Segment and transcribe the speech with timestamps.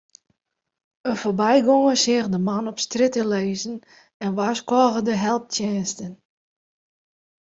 [1.09, 3.75] In foarbygonger seach de man op strjitte lizzen
[4.25, 6.13] en warskôge de helptsjinsten.